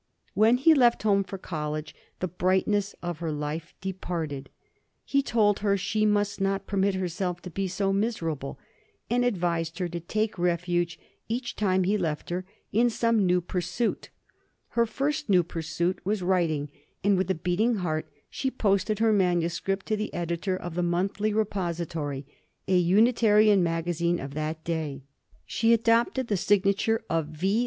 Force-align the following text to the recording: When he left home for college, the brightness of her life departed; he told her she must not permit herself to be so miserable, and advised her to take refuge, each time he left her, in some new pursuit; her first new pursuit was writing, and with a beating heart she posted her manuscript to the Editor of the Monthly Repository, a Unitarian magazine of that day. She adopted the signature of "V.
When 0.33 0.57
he 0.57 0.73
left 0.73 1.03
home 1.03 1.23
for 1.23 1.37
college, 1.37 1.93
the 2.21 2.27
brightness 2.27 2.95
of 3.03 3.19
her 3.19 3.31
life 3.31 3.75
departed; 3.81 4.49
he 5.05 5.21
told 5.21 5.59
her 5.59 5.77
she 5.77 6.07
must 6.07 6.41
not 6.41 6.65
permit 6.65 6.95
herself 6.95 7.39
to 7.43 7.51
be 7.51 7.67
so 7.67 7.93
miserable, 7.93 8.57
and 9.11 9.23
advised 9.23 9.77
her 9.77 9.87
to 9.89 9.99
take 9.99 10.39
refuge, 10.39 10.97
each 11.29 11.55
time 11.55 11.83
he 11.83 11.99
left 11.99 12.31
her, 12.31 12.45
in 12.73 12.89
some 12.89 13.27
new 13.27 13.41
pursuit; 13.41 14.09
her 14.69 14.87
first 14.87 15.29
new 15.29 15.43
pursuit 15.43 16.03
was 16.03 16.23
writing, 16.23 16.71
and 17.03 17.15
with 17.15 17.29
a 17.29 17.35
beating 17.35 17.75
heart 17.75 18.09
she 18.31 18.49
posted 18.49 18.97
her 18.97 19.13
manuscript 19.13 19.85
to 19.85 19.95
the 19.95 20.11
Editor 20.15 20.57
of 20.57 20.73
the 20.73 20.81
Monthly 20.81 21.31
Repository, 21.31 22.25
a 22.67 22.75
Unitarian 22.75 23.61
magazine 23.61 24.19
of 24.19 24.33
that 24.33 24.63
day. 24.63 25.03
She 25.45 25.73
adopted 25.73 26.27
the 26.27 26.37
signature 26.37 27.03
of 27.07 27.27
"V. 27.27 27.59